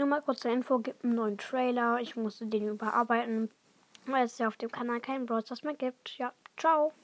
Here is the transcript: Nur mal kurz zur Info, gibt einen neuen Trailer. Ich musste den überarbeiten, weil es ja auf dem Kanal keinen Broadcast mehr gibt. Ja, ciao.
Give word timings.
Nur 0.00 0.08
mal 0.08 0.22
kurz 0.22 0.40
zur 0.40 0.50
Info, 0.50 0.78
gibt 0.78 1.04
einen 1.04 1.14
neuen 1.14 1.36
Trailer. 1.36 1.98
Ich 2.00 2.16
musste 2.16 2.46
den 2.46 2.68
überarbeiten, 2.68 3.50
weil 4.06 4.24
es 4.24 4.38
ja 4.38 4.48
auf 4.48 4.56
dem 4.56 4.72
Kanal 4.72 4.98
keinen 4.98 5.26
Broadcast 5.26 5.62
mehr 5.62 5.74
gibt. 5.74 6.16
Ja, 6.16 6.32
ciao. 6.56 6.94